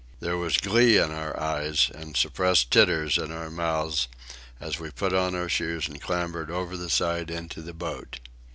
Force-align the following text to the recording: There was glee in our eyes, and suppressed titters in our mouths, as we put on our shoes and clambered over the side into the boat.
There 0.19 0.35
was 0.35 0.57
glee 0.57 0.97
in 0.97 1.11
our 1.11 1.39
eyes, 1.39 1.91
and 1.93 2.17
suppressed 2.17 2.71
titters 2.71 3.19
in 3.19 3.31
our 3.31 3.51
mouths, 3.51 4.07
as 4.59 4.79
we 4.79 4.89
put 4.89 5.13
on 5.13 5.35
our 5.35 5.47
shoes 5.47 5.87
and 5.87 6.01
clambered 6.01 6.49
over 6.49 6.75
the 6.75 6.89
side 6.89 7.29
into 7.29 7.61
the 7.61 7.73
boat. 7.75 8.19